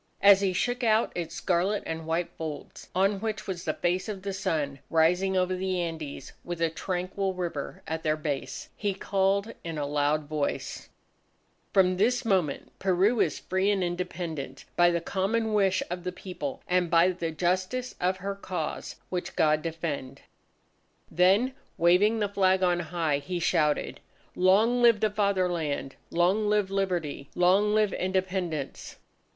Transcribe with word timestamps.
As 0.23 0.41
he 0.41 0.51
shook 0.51 0.83
out 0.83 1.11
its 1.13 1.35
scarlet 1.35 1.83
and 1.85 2.07
white 2.07 2.31
folds 2.35 2.89
on 2.95 3.19
which 3.19 3.45
was 3.45 3.65
the 3.65 3.75
face 3.75 4.09
of 4.09 4.23
the 4.23 4.33
Sun 4.33 4.79
rising 4.89 5.37
over 5.37 5.55
the 5.55 5.79
Andes 5.79 6.33
with 6.43 6.59
a 6.59 6.71
tranquil 6.71 7.35
river 7.35 7.83
at 7.85 8.01
their 8.01 8.17
base, 8.17 8.69
he 8.75 8.95
called 8.95 9.53
in 9.63 9.77
a 9.77 9.85
loud 9.85 10.23
voice: 10.23 10.89
"From 11.71 11.97
this 11.97 12.25
moment 12.25 12.71
Peru 12.79 13.19
is 13.19 13.37
free 13.37 13.69
and 13.69 13.83
independent 13.83 14.65
by 14.75 14.89
the 14.89 15.01
common 15.01 15.53
wish 15.53 15.83
of 15.91 16.03
the 16.03 16.11
People, 16.11 16.63
and 16.67 16.89
by 16.89 17.09
the 17.09 17.29
justice 17.29 17.93
of 18.01 18.17
her 18.17 18.33
cause, 18.33 18.95
which 19.09 19.35
God 19.35 19.61
defend!" 19.61 20.23
Then 21.11 21.53
waving 21.77 22.17
the 22.17 22.27
flag 22.27 22.63
on 22.63 22.79
high, 22.79 23.19
he 23.19 23.39
shouted: 23.39 23.99
"Long 24.35 24.81
live 24.81 24.99
the 24.99 25.11
Fatherland! 25.11 25.95
Long 26.09 26.49
live 26.49 26.71
Liberty! 26.71 27.29
Long 27.35 27.75
live 27.75 27.93
Independence!" 27.93 28.95